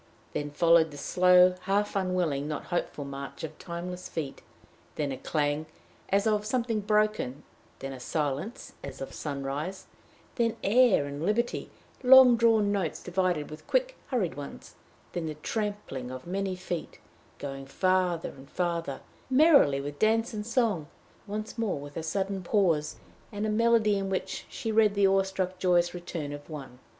Then 0.33 0.49
followed 0.49 0.89
the 0.89 0.97
slow, 0.97 1.53
half 1.65 1.95
unwilling, 1.95 2.47
not 2.47 2.63
hopeful 2.73 3.05
march 3.05 3.43
of 3.43 3.59
timeless 3.59 4.09
feet; 4.09 4.41
then 4.95 5.11
a 5.11 5.17
clang 5.19 5.67
as 6.09 6.25
of 6.25 6.43
something 6.43 6.79
broken, 6.79 7.43
then 7.77 7.93
a 7.93 7.99
silence 7.99 8.73
as 8.83 8.99
of 8.99 9.13
sunrise, 9.13 9.85
then 10.37 10.57
air 10.63 11.05
and 11.05 11.23
liberty 11.23 11.69
long 12.01 12.35
drawn 12.35 12.71
notes 12.71 13.03
divided 13.03 13.51
with 13.51 13.67
quick, 13.67 13.95
hurried 14.07 14.33
ones; 14.33 14.73
then 15.13 15.27
the 15.27 15.35
trampling 15.35 16.09
of 16.09 16.25
many 16.25 16.55
feet, 16.55 16.97
going 17.37 17.67
farther 17.67 18.29
and 18.29 18.49
farther 18.49 19.01
merrily, 19.29 19.79
with 19.79 19.99
dance 19.99 20.33
and 20.33 20.47
song; 20.47 20.87
once 21.27 21.59
more 21.59 21.91
a 21.95 22.01
sudden 22.01 22.41
pause 22.41 22.95
and 23.31 23.45
a 23.45 23.49
melody 23.51 23.99
in 23.99 24.09
which 24.09 24.47
she 24.49 24.71
read 24.71 24.95
the 24.95 25.05
awe 25.05 25.21
struck 25.21 25.59
joyous 25.59 25.93
return 25.93 26.33
of 26.33 26.49
one. 26.49 26.79